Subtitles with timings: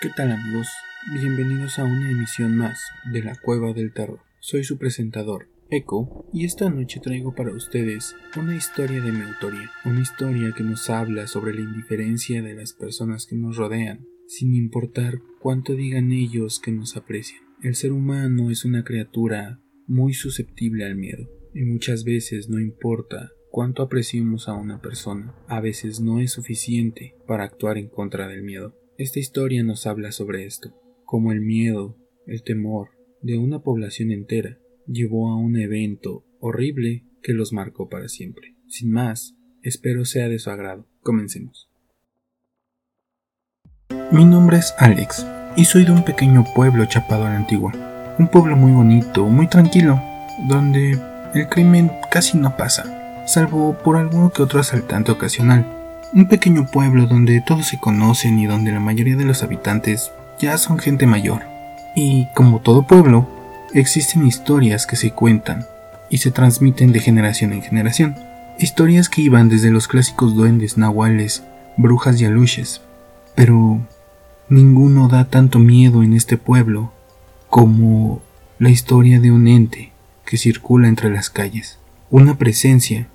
[0.00, 0.66] ¿Qué tal amigos?
[1.12, 4.20] Bienvenidos a una emisión más de la Cueva del Terror.
[4.38, 9.70] Soy su presentador, Echo, y esta noche traigo para ustedes una historia de mi autoría,
[9.84, 14.54] una historia que nos habla sobre la indiferencia de las personas que nos rodean, sin
[14.54, 17.42] importar cuánto digan ellos que nos aprecian.
[17.62, 23.32] El ser humano es una criatura muy susceptible al miedo, y muchas veces no importa
[23.50, 28.42] cuánto apreciemos a una persona, a veces no es suficiente para actuar en contra del
[28.42, 28.79] miedo.
[29.00, 30.74] Esta historia nos habla sobre esto,
[31.06, 31.96] como el miedo,
[32.26, 32.90] el temor
[33.22, 38.56] de una población entera llevó a un evento horrible que los marcó para siempre.
[38.68, 40.86] Sin más, espero sea de su agrado.
[41.00, 41.70] Comencemos.
[44.12, 45.26] Mi nombre es Alex
[45.56, 47.72] y soy de un pequeño pueblo chapado a la antigua.
[48.18, 49.98] Un pueblo muy bonito, muy tranquilo,
[50.46, 50.98] donde
[51.34, 55.79] el crimen casi no pasa, salvo por alguno que otro asaltante ocasional
[56.12, 60.58] un pequeño pueblo donde todos se conocen y donde la mayoría de los habitantes ya
[60.58, 61.42] son gente mayor.
[61.94, 63.28] Y como todo pueblo,
[63.74, 65.66] existen historias que se cuentan
[66.08, 68.16] y se transmiten de generación en generación.
[68.58, 71.44] Historias que iban desde los clásicos duendes, nahuales,
[71.76, 72.80] brujas y aluches.
[73.34, 73.80] Pero
[74.48, 76.92] ninguno da tanto miedo en este pueblo
[77.48, 78.20] como
[78.58, 79.92] la historia de un ente
[80.24, 81.78] que circula entre las calles.
[82.10, 83.06] Una presencia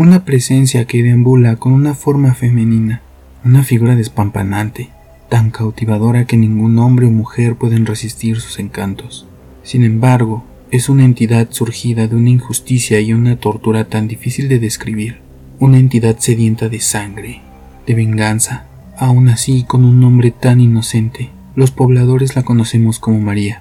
[0.00, 3.02] una presencia que deambula con una forma femenina,
[3.44, 4.88] una figura despampanante,
[5.28, 9.28] tan cautivadora que ningún hombre o mujer pueden resistir sus encantos.
[9.62, 14.58] Sin embargo, es una entidad surgida de una injusticia y una tortura tan difícil de
[14.58, 15.18] describir,
[15.58, 17.42] una entidad sedienta de sangre,
[17.86, 18.64] de venganza,
[18.96, 21.28] aún así con un nombre tan inocente.
[21.56, 23.60] Los pobladores la conocemos como María.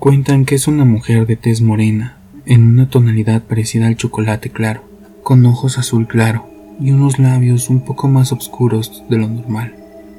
[0.00, 4.82] Cuentan que es una mujer de tez morena, en una tonalidad parecida al chocolate claro,
[5.26, 6.48] con ojos azul claro
[6.78, 9.74] y unos labios un poco más oscuros de lo normal,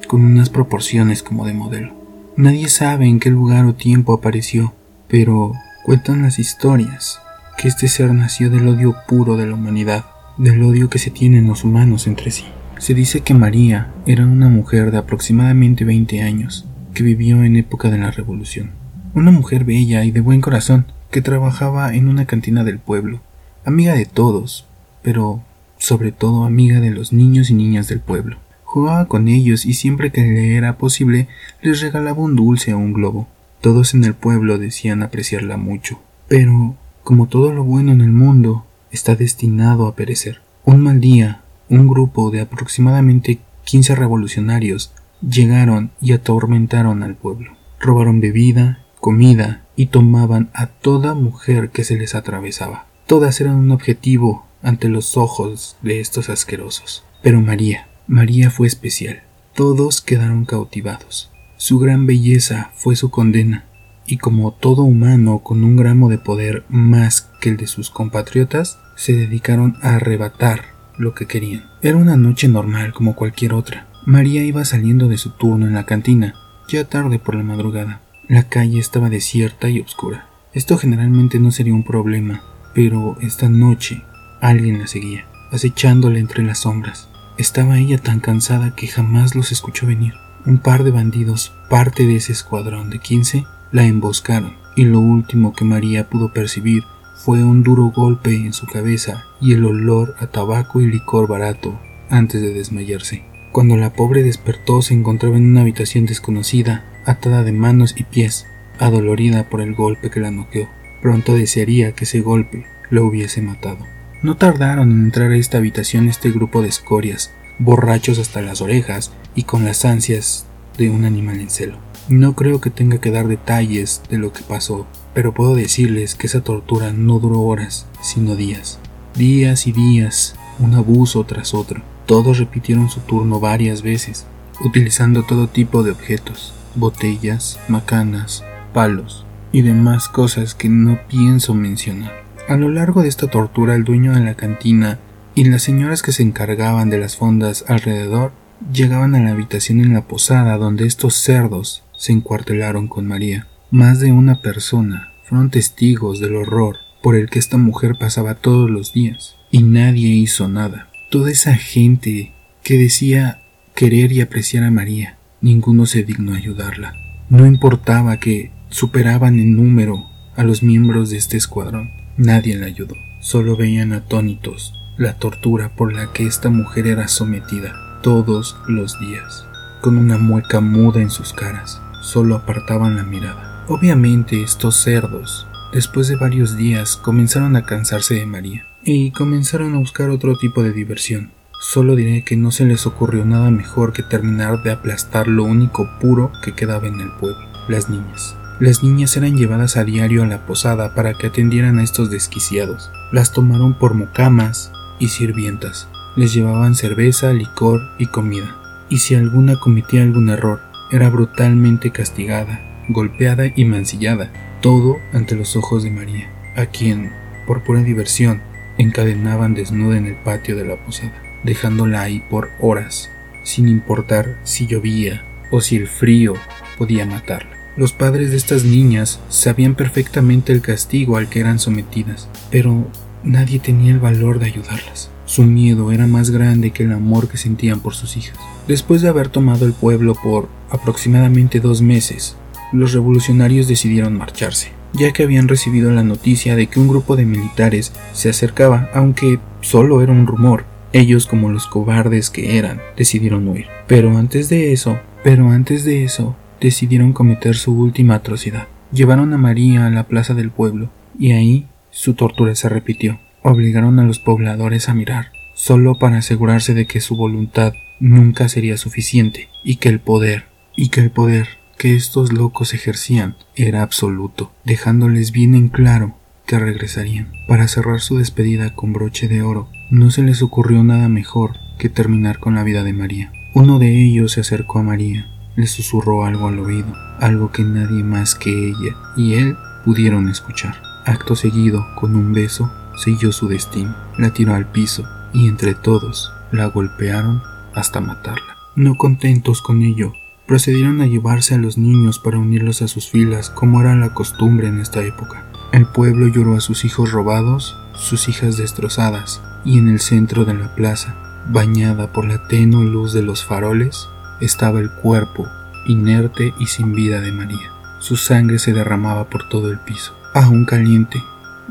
[0.06, 1.94] con unas proporciones como de modelo.
[2.35, 4.73] Nadie sabe en qué lugar o tiempo apareció,
[5.07, 5.53] pero
[5.85, 7.22] cuentan las historias
[7.57, 10.03] que este ser nació del odio puro de la humanidad,
[10.38, 12.44] del odio que se tienen los humanos entre sí.
[12.78, 17.89] Se dice que María era una mujer de aproximadamente 20 años, que vivió en época
[17.89, 18.72] de la Revolución.
[19.13, 23.22] Una mujer bella y de buen corazón, que trabajaba en una cantina del pueblo,
[23.63, 24.68] amiga de todos,
[25.07, 25.41] pero
[25.78, 28.40] sobre todo amiga de los niños y niñas del pueblo.
[28.66, 31.29] Jugaba con ellos y siempre que le era posible
[31.62, 33.25] les regalaba un dulce o un globo.
[33.62, 36.01] Todos en el pueblo decían apreciarla mucho.
[36.28, 36.75] Pero,
[37.06, 40.41] como todo lo bueno en el mundo, está destinado a perecer.
[40.66, 41.39] Un mal día,
[41.69, 44.91] un grupo de aproximadamente 15 revolucionarios
[45.22, 47.53] llegaron y atormentaron al pueblo.
[47.79, 52.88] Robaron bebida, comida y tomaban a toda mujer que se les atravesaba.
[53.06, 57.05] Todas eran un objetivo ante los ojos de estos asquerosos.
[57.23, 59.22] Pero María, María fue especial.
[59.55, 61.31] Todos quedaron cautivados.
[61.55, 63.63] Su gran belleza fue su condena,
[64.06, 68.77] y como todo humano con un gramo de poder más que el de sus compatriotas,
[68.97, 70.66] se dedicaron a arrebatar
[70.97, 71.63] lo que querían.
[71.81, 73.88] Era una noche normal como cualquier otra.
[74.06, 76.33] María iba saliendo de su turno en la cantina,
[76.67, 78.01] ya tarde por la madrugada.
[78.27, 80.27] La calle estaba desierta y oscura.
[80.51, 82.44] Esto generalmente no sería un problema,
[82.75, 84.03] pero esta noche
[84.41, 87.09] Alguien la seguía, acechándola entre las sombras.
[87.37, 90.13] Estaba ella tan cansada que jamás los escuchó venir.
[90.45, 95.53] Un par de bandidos, parte de ese escuadrón de quince, la emboscaron, y lo último
[95.53, 96.83] que María pudo percibir
[97.15, 101.79] fue un duro golpe en su cabeza y el olor a tabaco y licor barato
[102.09, 103.23] antes de desmayarse.
[103.51, 108.45] Cuando la pobre despertó se encontraba en una habitación desconocida, atada de manos y pies,
[108.79, 110.69] adolorida por el golpe que la noqueó.
[111.01, 113.85] Pronto desearía que ese golpe la hubiese matado.
[114.23, 119.11] No tardaron en entrar a esta habitación este grupo de escorias, borrachos hasta las orejas
[119.35, 120.47] y con las ansias
[120.77, 121.77] de un animal en celo.
[122.09, 126.27] No creo que tenga que dar detalles de lo que pasó, pero puedo decirles que
[126.27, 128.79] esa tortura no duró horas, sino días.
[129.13, 131.81] Días y días, un abuso tras otro.
[132.07, 134.25] Todos repitieron su turno varias veces,
[134.63, 138.43] utilizando todo tipo de objetos, botellas, macanas,
[138.73, 142.26] palos y demás cosas que no pienso mencionar.
[142.47, 144.99] A lo largo de esta tortura, el dueño de la cantina
[145.35, 148.31] y las señoras que se encargaban de las fondas alrededor
[148.71, 153.47] llegaban a la habitación en la posada donde estos cerdos se encuartelaron con María.
[153.69, 158.69] Más de una persona fueron testigos del horror por el que esta mujer pasaba todos
[158.69, 160.88] los días, y nadie hizo nada.
[161.11, 162.33] Toda esa gente
[162.63, 163.41] que decía
[163.75, 166.93] querer y apreciar a María, ninguno se dignó ayudarla.
[167.29, 170.05] No importaba que superaban en número
[170.38, 171.96] a los miembros de este escuadrón.
[172.17, 177.99] Nadie la ayudó, solo veían atónitos la tortura por la que esta mujer era sometida
[178.01, 179.45] todos los días,
[179.81, 181.81] con una mueca muda en sus caras.
[182.01, 183.65] solo apartaban la mirada.
[183.67, 189.79] Obviamente estos cerdos, después de varios días, comenzaron a cansarse de María y comenzaron a
[189.79, 191.31] buscar otro tipo de diversión.
[191.59, 195.89] Solo diré que no se les ocurrió nada mejor que terminar de aplastar lo único
[195.99, 198.35] puro que quedaba en el pueblo, las niñas.
[198.59, 202.92] Las niñas eran llevadas a diario a la posada para que atendieran a estos desquiciados.
[203.12, 205.88] Las tomaron por mucamas y sirvientas.
[206.15, 208.56] Les llevaban cerveza, licor y comida.
[208.89, 210.62] Y si alguna cometía algún error,
[210.92, 214.31] era brutalmente castigada, golpeada y mancillada,
[214.62, 217.12] todo ante los ojos de María, a quien,
[217.45, 218.42] por pura diversión,
[218.77, 223.10] encadenaban desnuda en el patio de la posada dejándola ahí por horas,
[223.44, 226.33] sin importar si llovía o si el frío
[226.77, 227.56] podía matarla.
[227.77, 232.88] Los padres de estas niñas sabían perfectamente el castigo al que eran sometidas, pero
[233.24, 235.12] nadie tenía el valor de ayudarlas.
[235.25, 238.35] Su miedo era más grande que el amor que sentían por sus hijas.
[238.68, 242.35] Después de haber tomado el pueblo por aproximadamente dos meses,
[242.74, 247.27] los revolucionarios decidieron marcharse, ya que habían recibido la noticia de que un grupo de
[247.27, 253.47] militares se acercaba, aunque solo era un rumor, ellos, como los cobardes que eran, decidieron
[253.47, 253.68] huir.
[253.85, 258.68] Pero antes de eso, pero antes de eso, decidieron cometer su última atrocidad.
[258.92, 260.89] Llevaron a María a la plaza del pueblo,
[261.19, 263.19] y ahí su tortura se repitió.
[263.44, 268.77] Obligaron a los pobladores a mirar, solo para asegurarse de que su voluntad nunca sería
[268.77, 270.45] suficiente, y que el poder,
[270.75, 276.15] y que el poder que estos locos ejercían era absoluto, dejándoles bien en claro
[276.45, 277.31] que regresarían.
[277.48, 281.89] Para cerrar su despedida con broche de oro, no se les ocurrió nada mejor que
[281.89, 283.31] terminar con la vida de María.
[283.53, 285.27] Uno de ellos se acercó a María,
[285.57, 290.75] le susurró algo al oído, algo que nadie más que ella y él pudieron escuchar.
[291.04, 292.71] Acto seguido, con un beso,
[293.04, 297.42] selló su destino, la tiró al piso y entre todos la golpearon
[297.74, 298.56] hasta matarla.
[298.75, 300.13] No contentos con ello,
[300.45, 304.68] procedieron a llevarse a los niños para unirlos a sus filas como era la costumbre
[304.68, 305.44] en esta época.
[305.71, 310.53] El pueblo lloró a sus hijos robados, sus hijas destrozadas, y en el centro de
[310.53, 311.15] la plaza,
[311.50, 314.07] bañada por la tenue luz de los faroles,
[314.42, 315.48] estaba el cuerpo,
[315.88, 317.72] inerte y sin vida de María.
[318.00, 321.22] Su sangre se derramaba por todo el piso, aún caliente,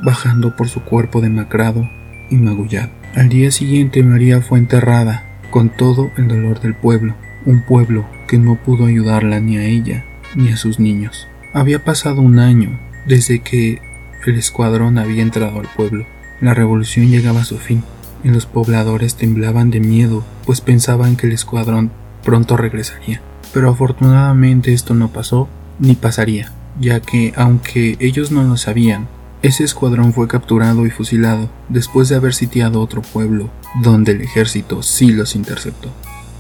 [0.02, 1.88] bajando por su cuerpo demacrado
[2.30, 2.90] y magullado.
[3.14, 7.14] Al día siguiente María fue enterrada con todo el dolor del pueblo,
[7.44, 10.04] un pueblo que no pudo ayudarla ni a ella
[10.34, 11.28] ni a sus niños.
[11.52, 13.80] Había pasado un año desde que
[14.26, 16.04] el escuadrón había entrado al pueblo.
[16.40, 17.84] La revolución llegaba a su fin
[18.24, 21.92] y los pobladores temblaban de miedo, pues pensaban que el escuadrón
[22.26, 23.22] pronto regresaría.
[23.54, 29.06] Pero afortunadamente esto no pasó ni pasaría, ya que, aunque ellos no lo sabían,
[29.42, 33.48] ese escuadrón fue capturado y fusilado después de haber sitiado otro pueblo,
[33.80, 35.90] donde el ejército sí los interceptó.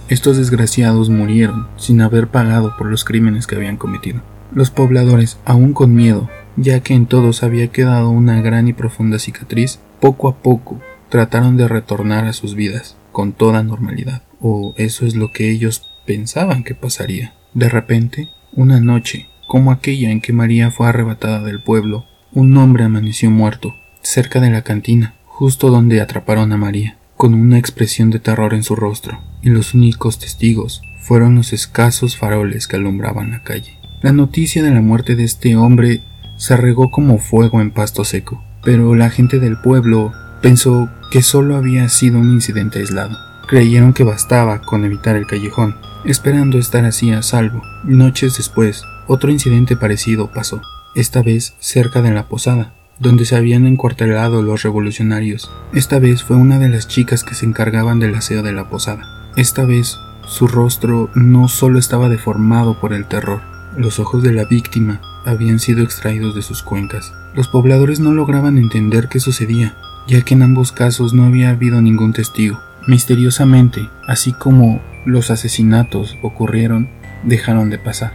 [0.08, 4.22] Estos desgraciados murieron sin haber pagado por los crímenes que habían cometido.
[4.52, 9.20] Los pobladores, aún con miedo, ya que en todos había quedado una gran y profunda
[9.20, 10.80] cicatriz, poco a poco
[11.10, 15.88] trataron de retornar a sus vidas con toda normalidad, o eso es lo que ellos
[16.06, 17.34] pensaban que pasaría.
[17.54, 22.84] De repente, una noche, como aquella en que María fue arrebatada del pueblo, un hombre
[22.84, 28.18] amaneció muerto, cerca de la cantina, justo donde atraparon a María, con una expresión de
[28.18, 33.42] terror en su rostro, y los únicos testigos fueron los escasos faroles que alumbraban la
[33.42, 33.78] calle.
[34.02, 36.02] La noticia de la muerte de este hombre
[36.36, 40.12] se regó como fuego en pasto seco, pero la gente del pueblo
[40.42, 43.16] pensó que solo había sido un incidente aislado.
[43.46, 47.62] Creyeron que bastaba con evitar el callejón, esperando estar así a salvo.
[47.84, 50.60] Noches después, otro incidente parecido pasó,
[50.96, 55.50] esta vez cerca de la posada, donde se habían encuartelado los revolucionarios.
[55.72, 59.30] Esta vez fue una de las chicas que se encargaban del aseo de la posada.
[59.36, 63.42] Esta vez su rostro no solo estaba deformado por el terror,
[63.76, 67.12] los ojos de la víctima habían sido extraídos de sus cuencas.
[67.34, 69.76] Los pobladores no lograban entender qué sucedía,
[70.08, 72.60] ya que en ambos casos no había habido ningún testigo.
[72.86, 76.88] Misteriosamente, así como los asesinatos ocurrieron,
[77.24, 78.12] dejaron de pasar.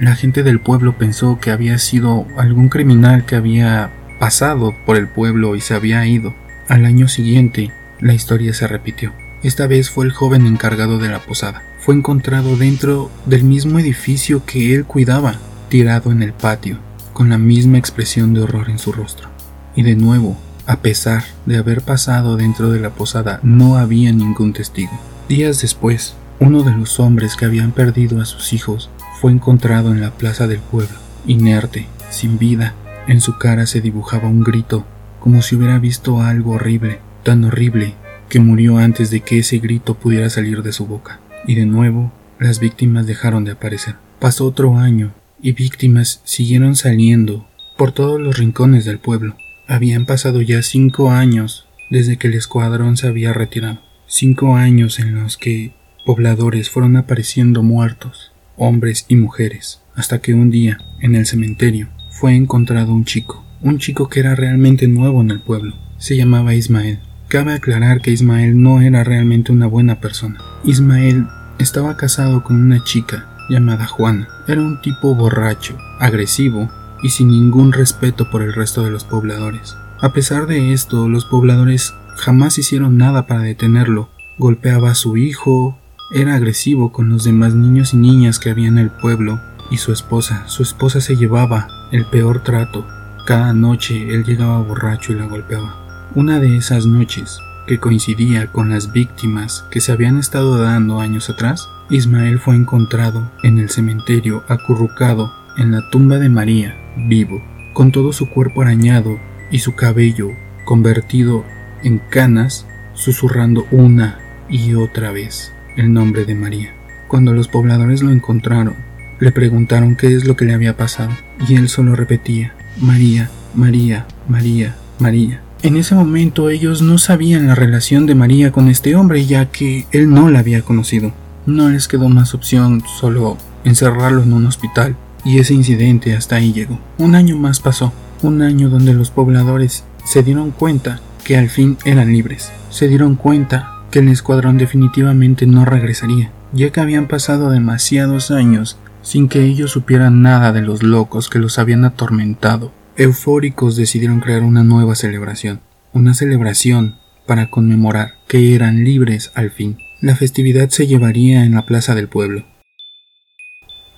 [0.00, 5.08] La gente del pueblo pensó que había sido algún criminal que había pasado por el
[5.08, 6.34] pueblo y se había ido.
[6.68, 9.12] Al año siguiente, la historia se repitió.
[9.42, 11.62] Esta vez fue el joven encargado de la posada.
[11.80, 15.34] Fue encontrado dentro del mismo edificio que él cuidaba,
[15.68, 16.78] tirado en el patio,
[17.12, 19.28] con la misma expresión de horror en su rostro.
[19.74, 24.52] Y de nuevo, a pesar de haber pasado dentro de la posada, no había ningún
[24.52, 24.92] testigo.
[25.28, 28.90] Días después, uno de los hombres que habían perdido a sus hijos
[29.20, 32.74] fue encontrado en la plaza del pueblo, inerte, sin vida.
[33.06, 34.84] En su cara se dibujaba un grito,
[35.20, 37.94] como si hubiera visto algo horrible, tan horrible
[38.28, 41.20] que murió antes de que ese grito pudiera salir de su boca.
[41.46, 43.96] Y de nuevo, las víctimas dejaron de aparecer.
[44.18, 49.36] Pasó otro año y víctimas siguieron saliendo por todos los rincones del pueblo.
[49.72, 53.78] Habían pasado ya cinco años desde que el escuadrón se había retirado.
[54.06, 55.72] Cinco años en los que
[56.04, 62.34] pobladores fueron apareciendo muertos, hombres y mujeres, hasta que un día, en el cementerio, fue
[62.34, 65.74] encontrado un chico, un chico que era realmente nuevo en el pueblo.
[65.96, 66.98] Se llamaba Ismael.
[67.28, 70.38] Cabe aclarar que Ismael no era realmente una buena persona.
[70.64, 71.24] Ismael
[71.58, 74.28] estaba casado con una chica llamada Juana.
[74.46, 76.70] Era un tipo borracho, agresivo
[77.02, 79.76] y sin ningún respeto por el resto de los pobladores.
[80.00, 84.08] A pesar de esto, los pobladores jamás hicieron nada para detenerlo.
[84.38, 85.78] Golpeaba a su hijo,
[86.12, 89.40] era agresivo con los demás niños y niñas que había en el pueblo,
[89.70, 92.86] y su esposa, su esposa se llevaba el peor trato.
[93.26, 96.10] Cada noche él llegaba borracho y la golpeaba.
[96.14, 101.30] Una de esas noches, que coincidía con las víctimas que se habían estado dando años
[101.30, 107.42] atrás, Ismael fue encontrado en el cementerio acurrucado en la tumba de María, vivo,
[107.72, 109.18] con todo su cuerpo arañado
[109.50, 110.30] y su cabello
[110.64, 111.44] convertido
[111.82, 114.18] en canas, susurrando una
[114.48, 116.74] y otra vez el nombre de María.
[117.08, 118.76] Cuando los pobladores lo encontraron,
[119.18, 121.10] le preguntaron qué es lo que le había pasado,
[121.46, 125.42] y él solo repetía, María, María, María, María.
[125.62, 129.86] En ese momento ellos no sabían la relación de María con este hombre ya que
[129.92, 131.12] él no la había conocido.
[131.46, 136.52] No les quedó más opción solo encerrarlo en un hospital y ese incidente hasta ahí
[136.52, 136.78] llegó.
[136.98, 141.78] Un año más pasó, un año donde los pobladores se dieron cuenta que al fin
[141.84, 147.50] eran libres, se dieron cuenta que el escuadrón definitivamente no regresaría, ya que habían pasado
[147.50, 153.76] demasiados años sin que ellos supieran nada de los locos que los habían atormentado eufóricos
[153.76, 155.60] decidieron crear una nueva celebración,
[155.92, 159.78] una celebración para conmemorar que eran libres al fin.
[160.00, 162.44] La festividad se llevaría en la plaza del pueblo.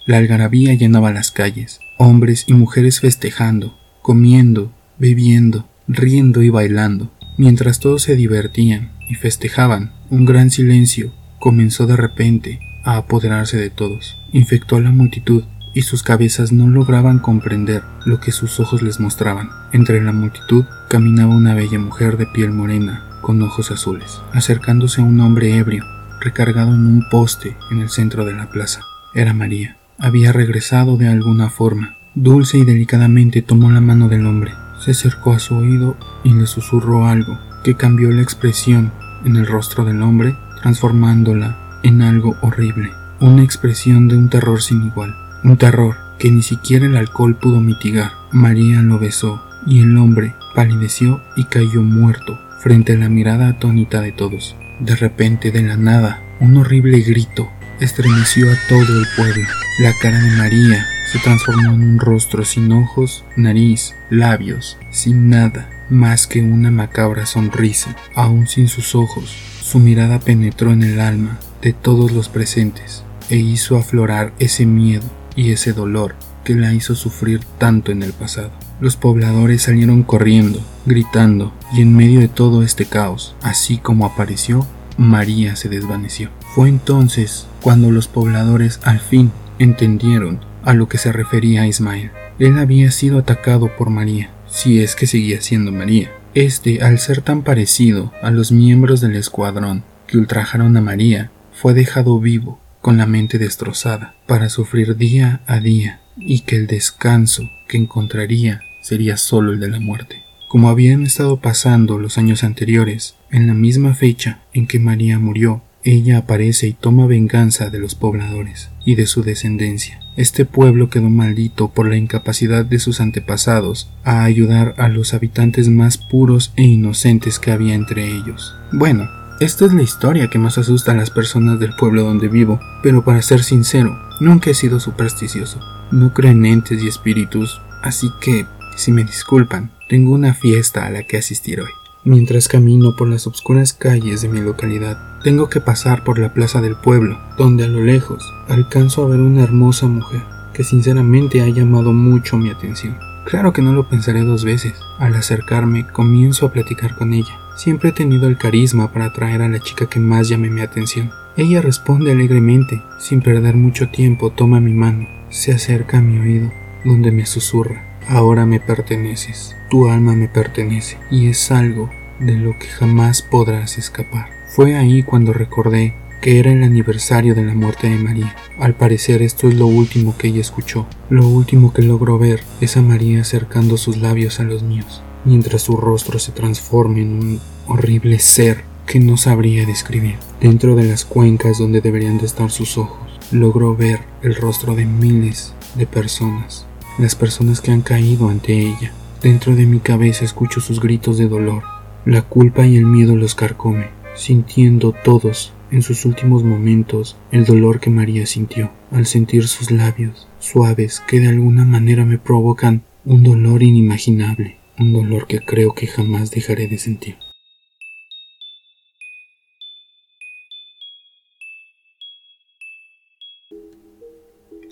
[0.07, 7.11] La algarabía llenaba las calles, hombres y mujeres festejando, comiendo, bebiendo, riendo y bailando.
[7.39, 13.71] Mientras todos se divertían y festejaban, un gran silencio comenzó de repente a apoderarse de
[13.71, 14.19] todos.
[14.33, 19.01] Infectó a la multitud y sus cabezas no lograban comprender lo que sus ojos les
[19.01, 19.49] mostraban.
[19.73, 25.05] Entre la multitud caminaba una bella mujer de piel morena, con ojos azules, acercándose a
[25.05, 25.85] un hombre ebrio,
[26.21, 28.81] recargado en un poste en el centro de la plaza.
[29.15, 29.79] Era María.
[30.05, 31.97] Había regresado de alguna forma.
[32.15, 36.47] Dulce y delicadamente tomó la mano del hombre, se acercó a su oído y le
[36.47, 38.93] susurró algo que cambió la expresión
[39.25, 44.87] en el rostro del hombre, transformándola en algo horrible, una expresión de un terror sin
[44.87, 48.13] igual un terror que ni siquiera el alcohol pudo mitigar.
[48.33, 54.01] María lo besó y el hombre palideció y cayó muerto frente a la mirada atónita
[54.01, 54.57] de todos.
[54.81, 57.49] De repente, de la nada, un horrible grito
[57.81, 59.47] estremeció a todo el pueblo.
[59.79, 65.69] La cara de María se transformó en un rostro sin ojos, nariz, labios, sin nada
[65.91, 67.95] más que una macabra sonrisa.
[68.15, 73.37] Aún sin sus ojos, su mirada penetró en el alma de todos los presentes e
[73.37, 75.05] hizo aflorar ese miedo
[75.35, 76.15] y ese dolor
[76.45, 78.51] que la hizo sufrir tanto en el pasado.
[78.81, 84.67] Los pobladores salieron corriendo, gritando, y en medio de todo este caos, así como apareció,
[84.97, 86.31] María se desvaneció.
[86.55, 92.11] Fue entonces cuando los pobladores al fin entendieron a lo que se refería Ismael.
[92.39, 96.11] Él había sido atacado por María, si es que seguía siendo María.
[96.35, 101.75] Este, al ser tan parecido a los miembros del escuadrón que ultrajaron a María, fue
[101.75, 107.43] dejado vivo con la mente destrozada, para sufrir día a día, y que el descanso
[107.69, 110.24] que encontraría sería solo el de la muerte.
[110.55, 115.63] Como habían estado pasando los años anteriores, en la misma fecha en que María murió,
[115.83, 119.99] ella aparece y toma venganza de los pobladores y de su descendencia.
[120.17, 125.69] Este pueblo quedó maldito por la incapacidad de sus antepasados a ayudar a los habitantes
[125.69, 128.55] más puros e inocentes que había entre ellos.
[128.71, 129.09] Bueno,
[129.41, 133.05] esta es la historia que más asusta a las personas del pueblo donde vivo, pero
[133.05, 135.59] para ser sincero, nunca he sido supersticioso.
[135.91, 138.47] No creo en entes y espíritus, así que,
[138.77, 141.71] si me disculpan, tengo una fiesta a la que asistir hoy.
[142.05, 146.61] Mientras camino por las oscuras calles de mi localidad, tengo que pasar por la plaza
[146.61, 150.23] del pueblo, donde a lo lejos alcanzo a ver una hermosa mujer
[150.53, 152.97] que sinceramente ha llamado mucho mi atención.
[153.25, 154.75] Claro que no lo pensaré dos veces.
[154.99, 157.39] Al acercarme, comienzo a platicar con ella.
[157.57, 161.11] Siempre he tenido el carisma para atraer a la chica que más llame mi atención.
[161.37, 166.53] Ella responde alegremente, sin perder mucho tiempo toma mi mano, se acerca a mi oído,
[166.85, 172.59] donde me susurra, ahora me perteneces, tu alma me pertenece, y es algo de lo
[172.59, 174.29] que jamás podrás escapar.
[174.49, 175.95] Fue ahí cuando recordé
[176.25, 178.35] que era el aniversario de la muerte de María.
[178.59, 182.77] Al parecer esto es lo último que ella escuchó, lo último que logró ver es
[182.77, 187.41] a María acercando sus labios a los míos, mientras su rostro se transforma en un
[187.67, 190.17] horrible ser que no sabría describir.
[190.41, 194.87] Dentro de las cuencas donde deberían de estar sus ojos, logró ver el rostro de
[194.87, 196.67] miles de personas,
[196.99, 198.93] las personas que han caído ante ella.
[199.23, 201.63] Dentro de mi cabeza escucho sus gritos de dolor,
[202.05, 207.81] la culpa y el miedo los carcome, sintiendo todos en sus últimos momentos el dolor
[207.81, 213.23] que María sintió al sentir sus labios suaves que de alguna manera me provocan un
[213.25, 217.17] dolor inimaginable, un dolor que creo que jamás dejaré de sentir.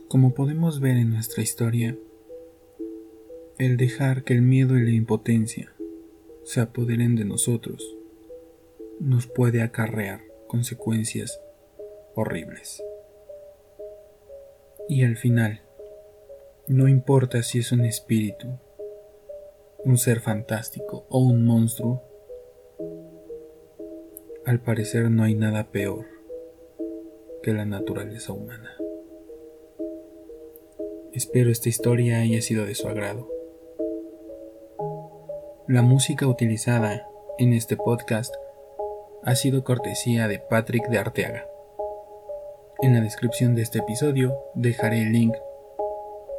[0.08, 1.96] Como podemos ver en nuestra historia,
[3.64, 5.72] el dejar que el miedo y la impotencia
[6.42, 7.96] se apoderen de nosotros
[8.98, 11.40] nos puede acarrear consecuencias
[12.16, 12.82] horribles.
[14.88, 15.62] Y al final,
[16.66, 18.48] no importa si es un espíritu,
[19.84, 22.02] un ser fantástico o un monstruo,
[24.44, 26.06] al parecer no hay nada peor
[27.44, 28.76] que la naturaleza humana.
[31.12, 33.31] Espero esta historia haya sido de su agrado.
[35.72, 38.34] La música utilizada en este podcast
[39.22, 41.46] ha sido cortesía de Patrick de Arteaga.
[42.82, 45.34] En la descripción de este episodio dejaré el link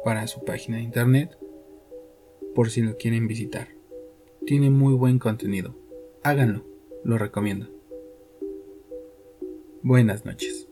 [0.04, 1.36] para su página de internet
[2.54, 3.66] por si lo quieren visitar.
[4.46, 5.74] Tiene muy buen contenido.
[6.22, 6.64] Háganlo,
[7.02, 7.66] lo recomiendo.
[9.82, 10.63] Buenas noches.